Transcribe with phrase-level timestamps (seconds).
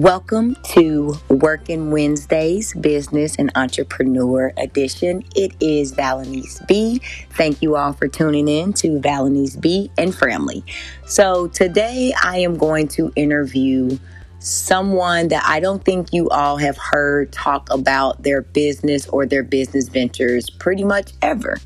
[0.00, 5.22] Welcome to Working Wednesdays Business and Entrepreneur Edition.
[5.36, 7.02] It is Valenese B.
[7.32, 10.64] Thank you all for tuning in to Valenese B and Family.
[11.04, 13.98] So today I am going to interview
[14.38, 19.42] someone that I don't think you all have heard talk about their business or their
[19.42, 21.58] business ventures pretty much ever.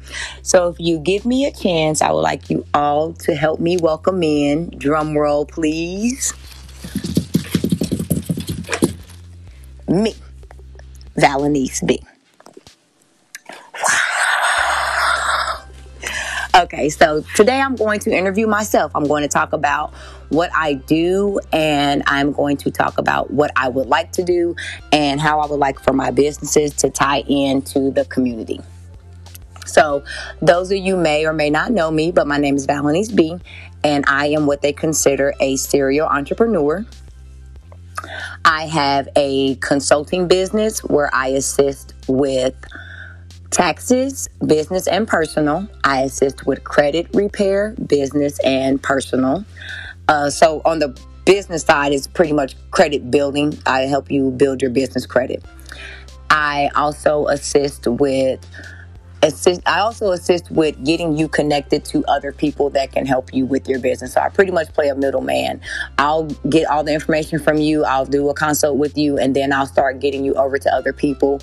[0.42, 3.76] So if you give me a chance, I would like you all to help me
[3.76, 4.70] welcome in.
[4.76, 6.34] Drum roll, please.
[9.94, 10.14] Me,
[11.16, 12.02] Valenese B.
[16.56, 18.92] Okay, so today I'm going to interview myself.
[18.94, 19.92] I'm going to talk about
[20.28, 24.54] what I do and I'm going to talk about what I would like to do
[24.92, 28.60] and how I would like for my businesses to tie into the community.
[29.66, 30.04] So,
[30.42, 33.36] those of you may or may not know me, but my name is Valenese B,
[33.82, 36.86] and I am what they consider a serial entrepreneur.
[38.44, 42.54] I have a consulting business where I assist with
[43.50, 45.68] taxes, business and personal.
[45.84, 49.44] I assist with credit repair, business and personal.
[50.08, 53.58] Uh, so on the business side is pretty much credit building.
[53.64, 55.42] I help you build your business credit.
[56.28, 58.44] I also assist with
[59.24, 63.46] assist I also assist with getting you connected to other people that can help you
[63.46, 64.14] with your business.
[64.14, 65.60] So I pretty much play a middleman.
[65.98, 69.52] I'll get all the information from you, I'll do a consult with you, and then
[69.52, 71.40] I'll start getting you over to other people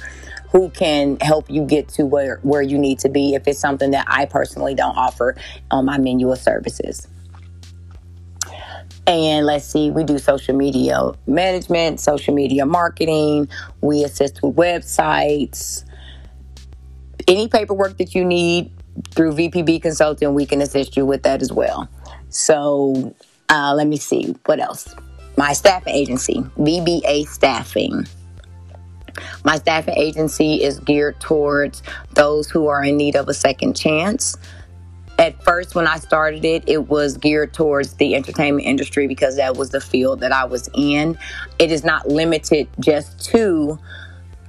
[0.51, 3.91] who can help you get to where, where you need to be if it's something
[3.91, 5.35] that I personally don't offer
[5.71, 7.07] um, on my menu of services.
[9.07, 13.49] And let's see, we do social media management, social media marketing,
[13.81, 15.85] we assist with websites
[17.27, 18.71] any paperwork that you need
[19.11, 21.89] through VPB Consulting, we can assist you with that as well.
[22.29, 23.15] So
[23.49, 24.95] uh, let me see what else.
[25.37, 28.05] My staffing agency, VBA Staffing.
[29.43, 31.83] My staffing agency is geared towards
[32.13, 34.37] those who are in need of a second chance.
[35.19, 39.55] At first, when I started it, it was geared towards the entertainment industry because that
[39.55, 41.17] was the field that I was in.
[41.59, 43.77] It is not limited just to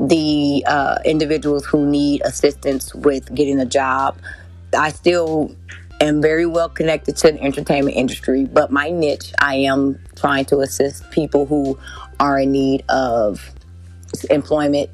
[0.02, 4.18] the uh, individuals who need assistance with getting a job.
[4.76, 5.54] I still
[6.00, 10.58] am very well connected to the entertainment industry, but my niche, I am trying to
[10.58, 11.78] assist people who
[12.18, 13.48] are in need of
[14.28, 14.90] employment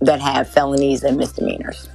[0.00, 1.88] that have felonies and misdemeanors.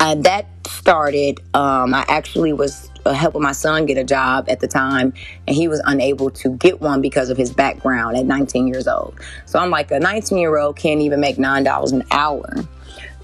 [0.00, 4.60] And that started, um, I actually was uh, helping my son get a job at
[4.60, 5.12] the time,
[5.46, 9.18] and he was unable to get one because of his background at 19 years old.
[9.46, 12.54] So I'm like, a 19 year old can't even make $9 an hour.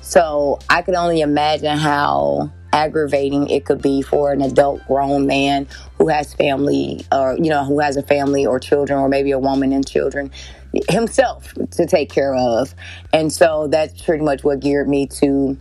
[0.01, 5.67] So I could only imagine how aggravating it could be for an adult grown man
[5.99, 9.39] who has family or you know who has a family or children or maybe a
[9.39, 10.31] woman and children
[10.91, 12.75] himself to take care of
[13.15, 15.57] and so that's pretty much what geared me to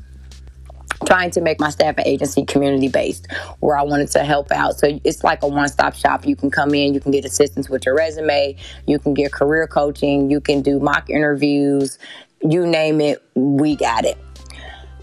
[1.06, 4.78] trying to make my staffing agency community based where I wanted to help out.
[4.80, 6.26] So it's like a one stop shop.
[6.26, 8.56] You can come in, you can get assistance with your resume,
[8.88, 12.00] you can get career coaching, you can do mock interviews,
[12.42, 14.18] you name it, we got it.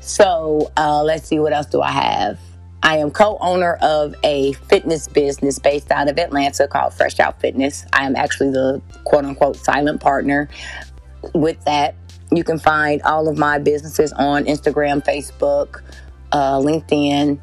[0.00, 2.38] So uh, let's see, what else do I have?
[2.82, 7.40] I am co owner of a fitness business based out of Atlanta called Fresh Out
[7.40, 7.86] Fitness.
[7.92, 10.48] I am actually the quote unquote silent partner
[11.34, 11.94] with that.
[12.32, 15.82] You can find all of my businesses on Instagram, Facebook,
[16.32, 17.38] uh, LinkedIn,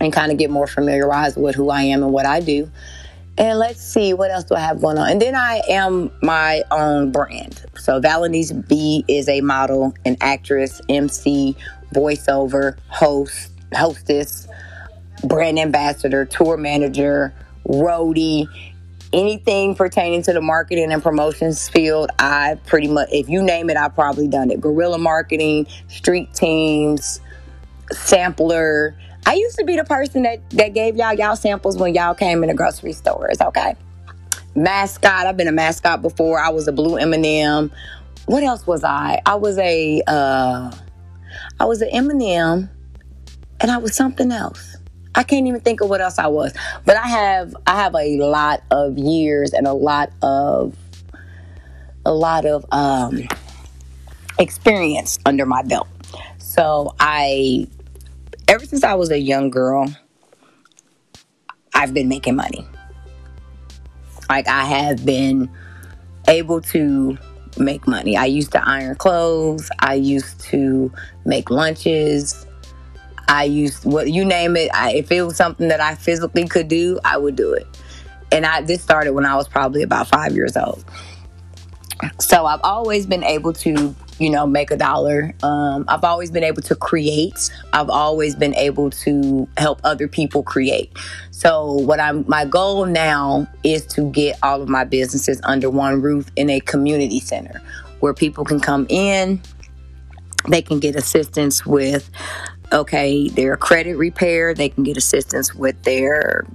[0.00, 2.70] and kind of get more familiarized with who I am and what I do.
[3.38, 5.10] And let's see, what else do I have going on?
[5.10, 7.64] And then I am my own brand.
[7.78, 11.56] So Valenese B is a model, an actress, MC,
[11.94, 14.46] voiceover, host, hostess,
[15.24, 17.32] brand ambassador, tour manager,
[17.66, 18.46] roadie,
[19.12, 23.76] anything pertaining to the marketing and promotions field, I pretty much, if you name it,
[23.76, 24.60] I've probably done it.
[24.60, 27.20] Guerrilla marketing, street teams,
[27.90, 28.96] sampler.
[29.26, 32.42] I used to be the person that, that gave y'all y'all samples when y'all came
[32.42, 33.74] in the grocery stores, okay?
[34.54, 36.38] Mascot, I've been a mascot before.
[36.40, 37.70] I was a blue M&M.
[38.26, 39.20] What else was I?
[39.26, 40.70] I was a, uh,
[41.58, 42.70] I was an M&M
[43.60, 44.69] and I was something else.
[45.14, 46.54] I can't even think of what else I was.
[46.84, 50.76] But I have I have a lot of years and a lot of
[52.04, 53.28] a lot of um,
[54.38, 55.88] experience under my belt.
[56.38, 57.66] So I
[58.48, 59.92] ever since I was a young girl,
[61.74, 62.66] I've been making money.
[64.28, 65.50] Like I have been
[66.28, 67.18] able to
[67.58, 68.16] make money.
[68.16, 70.92] I used to iron clothes, I used to
[71.24, 72.46] make lunches.
[73.30, 74.70] I used what you name it.
[74.74, 77.66] I, if it was something that I physically could do, I would do it.
[78.32, 80.84] and I this started when I was probably about five years old.
[82.18, 85.34] So I've always been able to, you know, make a dollar.
[85.42, 87.50] Um, I've always been able to create.
[87.74, 90.92] I've always been able to help other people create.
[91.30, 96.02] So what I'm my goal now is to get all of my businesses under one
[96.02, 97.62] roof in a community center
[98.00, 99.42] where people can come in,
[100.48, 102.10] they can get assistance with
[102.72, 106.46] okay, their credit repair, they can get assistance with their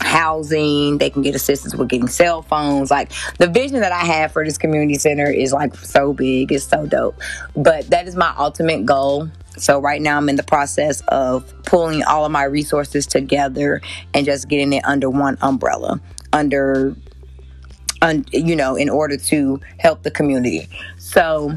[0.00, 2.90] housing, they can get assistance with getting cell phones.
[2.90, 6.64] Like the vision that I have for this community center is like so big, it's
[6.64, 7.20] so dope.
[7.56, 9.28] But that is my ultimate goal.
[9.56, 13.80] So right now I'm in the process of pulling all of my resources together
[14.12, 16.00] and just getting it under one umbrella,
[16.32, 16.96] under
[18.02, 20.68] un, you know, in order to help the community.
[20.98, 21.56] So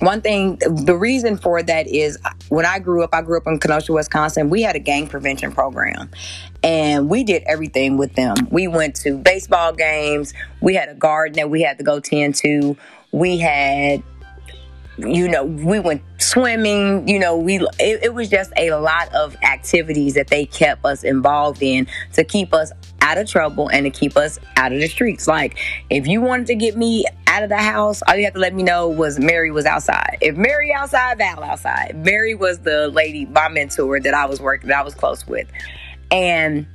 [0.00, 3.58] one thing the reason for that is when i grew up i grew up in
[3.58, 4.50] kenosha wisconsin.
[4.50, 6.10] We had a gang prevention program
[6.62, 8.34] and we did everything with them.
[8.50, 10.34] We went to baseball games.
[10.60, 12.76] We had a garden that we had to go tend to.
[13.12, 14.02] We had
[14.98, 19.36] you know, we went swimming, you know, we it, it, was just a lot of
[19.42, 23.90] activities that they kept us involved in to keep us out of trouble and to
[23.90, 25.26] keep us out of the streets.
[25.28, 25.58] Like
[25.90, 28.54] if you wanted to get me out of the house, all you have to let
[28.54, 30.18] me know was Mary was outside.
[30.20, 31.96] If Mary outside, Val outside.
[32.04, 35.48] Mary was the lady, my mentor that I was working, that I was close with.
[36.10, 36.66] And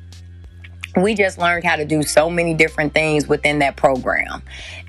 [0.95, 4.43] we just learned how to do so many different things within that program.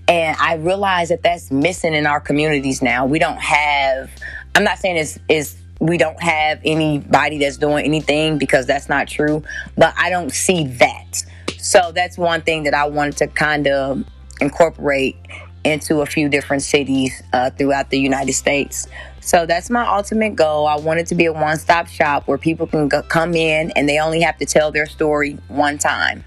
[0.09, 3.07] And I realize that that's missing in our communities now.
[3.07, 4.11] We don't have,
[4.55, 9.09] I'm not saying it's, it's we don't have anybody that's doing anything because that's not
[9.09, 9.43] true,
[9.77, 11.25] but I don't see that.
[11.59, 14.05] So that's one thing that I wanted to kind of
[14.41, 15.17] incorporate
[15.65, 18.87] into a few different cities uh, throughout the United States.
[19.19, 20.69] So that's my ultimate goal.
[20.69, 23.73] I want it to be a one stop shop where people can go, come in
[23.73, 26.25] and they only have to tell their story one time.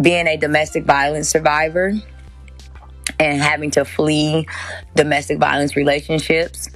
[0.00, 1.92] Being a domestic violence survivor
[3.18, 4.46] and having to flee
[4.94, 6.70] domestic violence relationships,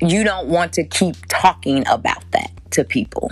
[0.00, 3.30] you don't want to keep talking about that to people.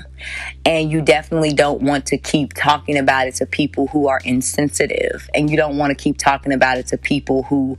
[0.65, 5.29] And you definitely don't want to keep talking about it to people who are insensitive.
[5.35, 7.77] And you don't want to keep talking about it to people who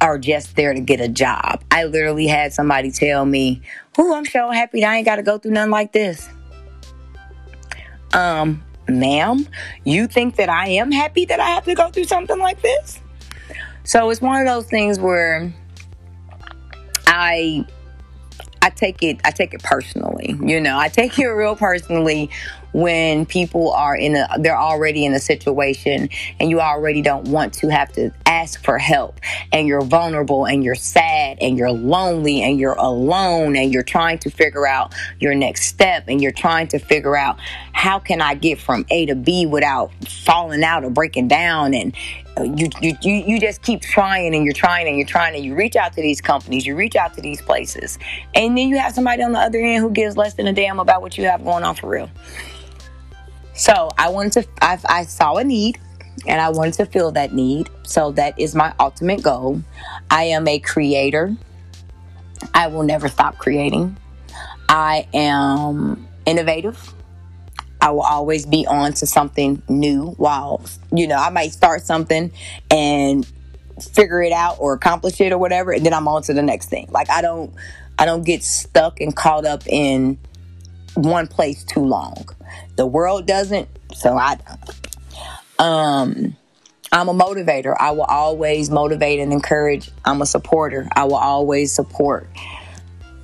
[0.00, 1.62] are just there to get a job.
[1.70, 3.62] I literally had somebody tell me,
[3.96, 6.28] "Who I'm so happy that I ain't got to go through nothing like this."
[8.12, 9.46] Um, ma'am,
[9.84, 13.00] you think that I am happy that I have to go through something like this?
[13.84, 15.52] So it's one of those things where
[17.18, 17.66] I
[18.62, 20.36] I take it I take it personally.
[20.40, 22.30] You know, I take it real personally
[22.72, 27.54] when people are in a they're already in a situation and you already don't want
[27.54, 29.18] to have to ask for help
[29.52, 34.18] and you're vulnerable and you're sad and you're lonely and you're alone and you're trying
[34.18, 37.38] to figure out your next step and you're trying to figure out
[37.72, 41.96] how can I get from A to B without falling out or breaking down and
[42.44, 45.76] you, you, you just keep trying and you're trying and you're trying and you reach
[45.76, 47.98] out to these companies, you reach out to these places,
[48.34, 50.80] and then you have somebody on the other end who gives less than a damn
[50.80, 52.10] about what you have going on for real.
[53.54, 55.80] So I wanted to, I, I saw a need
[56.26, 57.68] and I wanted to fill that need.
[57.82, 59.62] So that is my ultimate goal.
[60.10, 61.36] I am a creator.
[62.54, 63.96] I will never stop creating.
[64.68, 66.94] I am innovative.
[67.80, 72.32] I will always be on to something new while, you know, I might start something
[72.70, 73.26] and
[73.92, 76.68] figure it out or accomplish it or whatever, and then I'm on to the next
[76.68, 76.88] thing.
[76.90, 77.54] Like I don't
[77.98, 80.18] I don't get stuck and caught up in
[80.94, 82.28] one place too long.
[82.76, 84.38] The world doesn't, so I
[85.58, 86.36] Um,
[86.92, 87.74] I'm a motivator.
[87.78, 89.90] I will always motivate and encourage.
[90.04, 90.88] I'm a supporter.
[90.94, 92.28] I will always support.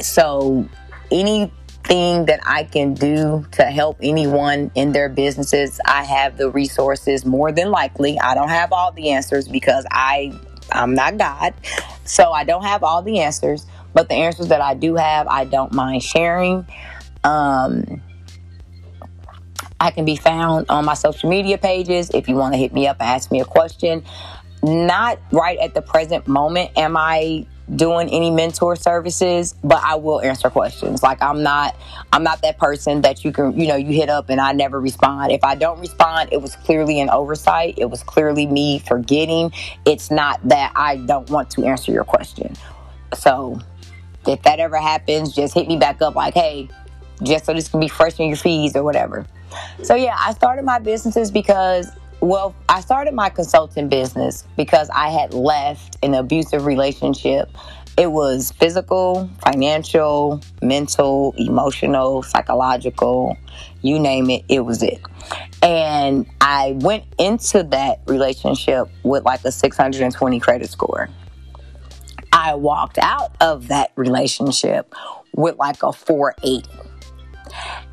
[0.00, 0.68] So
[1.84, 7.24] anything that I can do to help anyone in their businesses, I have the resources
[7.24, 8.18] more than likely.
[8.18, 10.32] I don't have all the answers because I
[10.72, 11.54] I'm not God.
[12.04, 15.44] So I don't have all the answers, but the answers that I do have, I
[15.44, 16.66] don't mind sharing.
[17.22, 18.02] Um,
[19.80, 22.86] I can be found on my social media pages if you want to hit me
[22.86, 24.04] up and ask me a question.
[24.62, 30.20] Not right at the present moment am I doing any mentor services, but I will
[30.20, 31.02] answer questions.
[31.02, 31.76] Like I'm not
[32.12, 34.80] I'm not that person that you can, you know, you hit up and I never
[34.80, 35.32] respond.
[35.32, 37.74] If I don't respond, it was clearly an oversight.
[37.78, 39.52] It was clearly me forgetting.
[39.84, 42.54] It's not that I don't want to answer your question.
[43.14, 43.60] So,
[44.26, 46.68] if that ever happens, just hit me back up like, "Hey,
[47.22, 49.26] just so this can be fresh in your feeds or whatever.
[49.82, 51.88] So yeah, I started my businesses because
[52.24, 57.48] well, I started my consulting business because I had left an abusive relationship
[57.96, 63.36] it was physical, financial, mental, emotional, psychological,
[63.82, 65.00] you name it, it was it.
[65.62, 71.08] And I went into that relationship with like a 620 credit score.
[72.32, 74.92] I walked out of that relationship
[75.32, 76.68] with like a 480.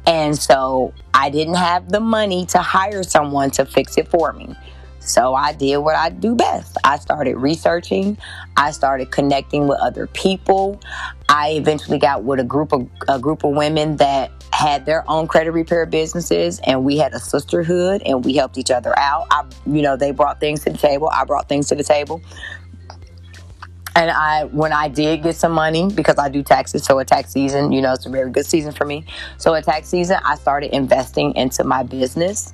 [0.06, 4.56] And so I didn't have the money to hire someone to fix it for me.
[5.00, 6.78] So I did what I do best.
[6.84, 8.18] I started researching.
[8.56, 10.80] I started connecting with other people.
[11.28, 15.28] I eventually got with a group of a group of women that had their own
[15.28, 19.26] credit repair businesses and we had a sisterhood and we helped each other out.
[19.32, 22.22] I you know, they brought things to the table, I brought things to the table.
[23.96, 27.32] And I, when I did get some money, because I do taxes, so a tax
[27.32, 29.06] season, you know, it's a very good season for me.
[29.38, 32.54] So a tax season, I started investing into my business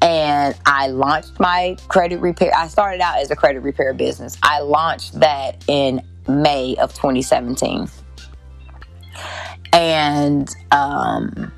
[0.00, 2.52] and I launched my credit repair.
[2.54, 4.38] I started out as a credit repair business.
[4.42, 7.88] I launched that in May of 2017.
[9.72, 11.52] And, um,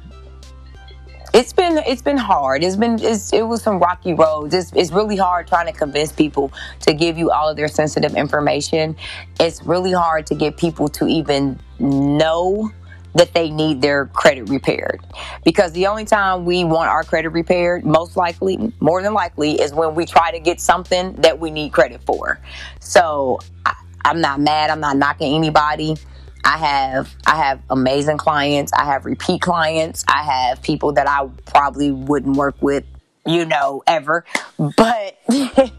[1.39, 2.65] it's been it's been hard.
[2.65, 4.53] It's been it's, it was some rocky roads.
[4.55, 8.17] It's, it's really hard trying to convince people to give you all of their sensitive
[8.17, 8.97] information.
[9.39, 12.73] It's really hard to get people to even know
[13.15, 15.01] that they need their credit repaired.
[15.45, 19.73] Because the only time we want our credit repaired, most likely, more than likely, is
[19.73, 22.41] when we try to get something that we need credit for.
[22.81, 24.71] So I, I'm not mad.
[24.71, 25.97] I'm not knocking anybody.
[26.45, 28.73] I have I have amazing clients.
[28.73, 30.05] I have repeat clients.
[30.09, 32.85] I have people that I probably wouldn't work with,
[33.27, 34.25] you know, ever.
[34.59, 35.19] But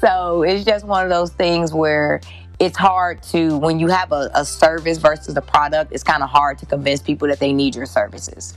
[0.00, 2.20] so it's just one of those things where
[2.58, 6.28] it's hard to when you have a, a service versus a product, it's kind of
[6.28, 8.54] hard to convince people that they need your services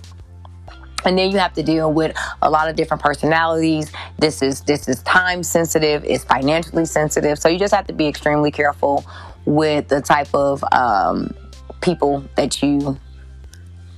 [1.05, 4.87] and then you have to deal with a lot of different personalities this is this
[4.87, 9.05] is time sensitive it's financially sensitive so you just have to be extremely careful
[9.45, 11.33] with the type of um,
[11.81, 12.97] people that you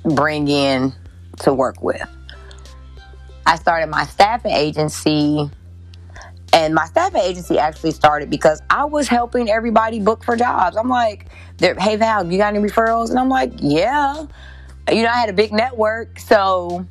[0.03, 0.93] bring in
[1.39, 2.01] to work with.
[3.45, 5.50] I started my staffing agency,
[6.53, 10.77] and my staffing agency actually started because I was helping everybody book for jobs.
[10.77, 11.27] I'm like,
[11.59, 13.09] hey Val, you got any referrals?
[13.09, 14.25] And I'm like, yeah.
[14.91, 16.85] You know, I had a big network, so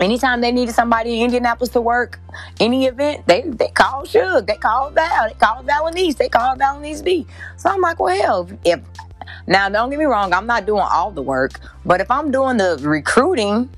[0.00, 2.18] anytime they needed somebody in Indianapolis to work
[2.60, 7.04] any event, they they called Shug, they called Val, they called Valenese, they called Valenese
[7.04, 7.26] B.
[7.56, 8.80] So I'm like, well, hell, if
[9.46, 12.56] now don't get me wrong, I'm not doing all the work, but if I'm doing
[12.56, 13.70] the recruiting,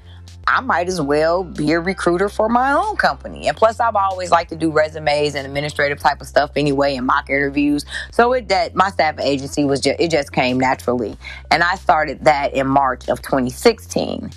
[0.48, 3.48] I might as well be a recruiter for my own company.
[3.48, 7.06] And plus, I've always liked to do resumes and administrative type of stuff anyway, and
[7.06, 7.84] mock interviews.
[8.12, 11.18] So it that my staff agency was just it just came naturally,
[11.50, 14.30] and I started that in March of 2016.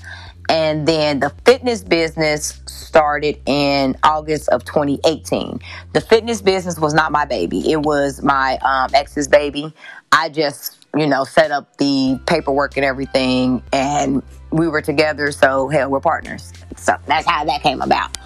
[0.49, 5.59] And then the fitness business started in August of 2018.
[5.93, 9.73] The fitness business was not my baby, it was my um, ex's baby.
[10.11, 14.21] I just, you know, set up the paperwork and everything, and
[14.51, 16.51] we were together, so hell, we're partners.
[16.75, 18.17] So that's how that came about.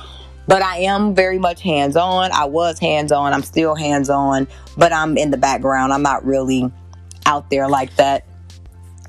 [0.48, 2.32] But I am very much hands on.
[2.32, 3.34] I was hands on.
[3.34, 5.92] I'm still hands on, but I'm in the background.
[5.92, 6.72] I'm not really
[7.26, 8.26] out there like that.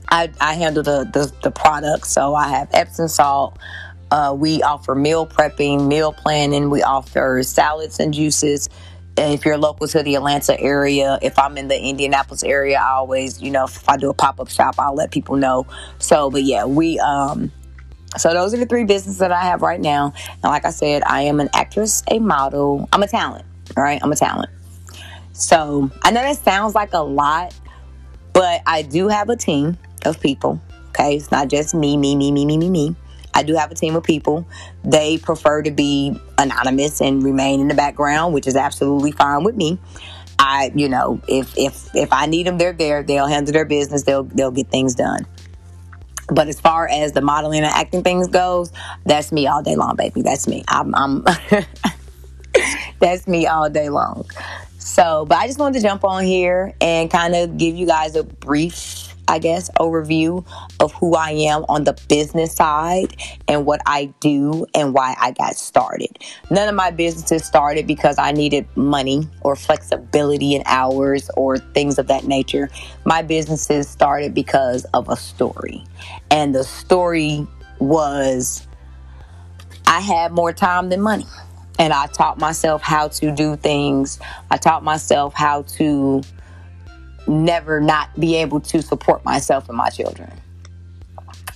[0.08, 2.10] I, I handle the, the, the products.
[2.10, 3.58] So I have Epsom salt.
[4.10, 6.70] Uh, we offer meal prepping, meal planning.
[6.70, 8.68] We offer salads and juices.
[9.16, 13.42] if you're local to the Atlanta area, if I'm in the Indianapolis area, I always,
[13.42, 15.66] you know, if I do a pop up shop, I'll let people know.
[15.98, 17.50] So, but yeah, we, um,
[18.16, 20.12] so those are the three businesses that I have right now.
[20.30, 22.88] And like I said, I am an actress, a model.
[22.92, 23.44] I'm a talent,
[23.76, 24.00] all right?
[24.02, 24.50] I'm a talent.
[25.32, 27.54] So I know that sounds like a lot,
[28.32, 30.60] but I do have a team of people.
[30.88, 32.96] Okay, it's not just me, me, me, me, me, me, me.
[33.34, 34.46] I do have a team of people.
[34.82, 39.56] They prefer to be anonymous and remain in the background, which is absolutely fine with
[39.56, 39.78] me.
[40.38, 43.02] I, you know, if if if I need them, they're there.
[43.02, 44.04] They'll handle their business.
[44.04, 45.26] They'll they'll get things done.
[46.28, 48.72] But as far as the modeling and acting things goes,
[49.04, 50.22] that's me all day long, baby.
[50.22, 50.64] That's me.
[50.66, 51.24] I'm, I'm
[53.00, 54.26] that's me all day long.
[54.78, 58.16] So, but I just wanted to jump on here and kind of give you guys
[58.16, 60.46] a brief I guess, overview
[60.80, 63.16] of who I am on the business side
[63.48, 66.18] and what I do and why I got started.
[66.50, 71.98] None of my businesses started because I needed money or flexibility in hours or things
[71.98, 72.70] of that nature.
[73.04, 75.84] My businesses started because of a story.
[76.30, 77.46] And the story
[77.78, 78.66] was
[79.86, 81.26] I had more time than money.
[81.78, 84.18] And I taught myself how to do things.
[84.50, 86.22] I taught myself how to
[87.28, 90.30] never not be able to support myself and my children.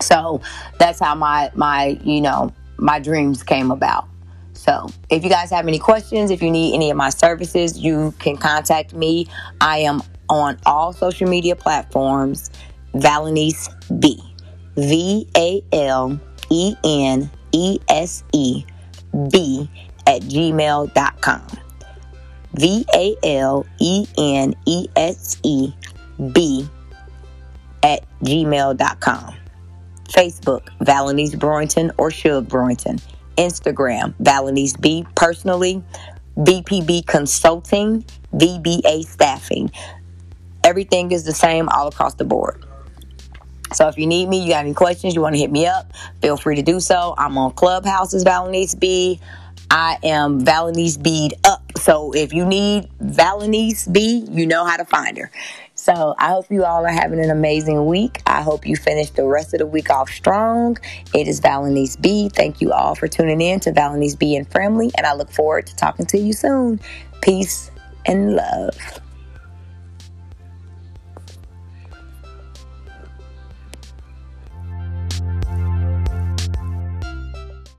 [0.01, 0.41] So
[0.79, 4.09] that's how my my you know my dreams came about.
[4.55, 8.15] So if you guys have any questions, if you need any of my services, you
[8.19, 9.27] can contact me.
[9.61, 12.51] I am on all social media platforms,
[12.95, 13.69] Valenese
[14.01, 14.23] B.
[14.77, 16.19] V A L
[16.51, 18.65] E N E S E
[19.31, 19.69] B
[20.07, 21.43] at gmail.com.
[22.55, 25.73] V A L E N E S E
[26.33, 26.69] B
[27.83, 29.35] at gmail.com.
[30.09, 33.01] Facebook, Valenese Brewington or Shug Brewington.
[33.37, 35.07] Instagram, Valenese B.
[35.15, 35.83] Personally,
[36.37, 38.05] BPB Consulting,
[38.35, 39.71] VBA Staffing.
[40.65, 42.65] Everything is the same all across the board.
[43.73, 45.93] So if you need me, you got any questions, you want to hit me up,
[46.21, 47.15] feel free to do so.
[47.17, 49.21] I'm on Clubhouse's Valenese B.
[49.71, 51.63] I am Valenese Bead up.
[51.79, 55.31] So if you need Valenese B, you know how to find her.
[55.77, 58.21] So I hope you all are having an amazing week.
[58.27, 60.77] I hope you finish the rest of the week off strong.
[61.15, 62.29] It is Valenese B.
[62.29, 65.69] Thank you all for tuning in to Valenese B and Family, and I look forward
[65.69, 66.81] to talking to you soon.
[67.23, 67.71] Peace
[68.07, 68.77] and love.